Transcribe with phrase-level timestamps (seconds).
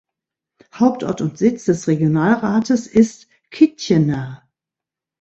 [0.73, 4.41] Hauptort und Sitz des Regionalrates ist Kitchener.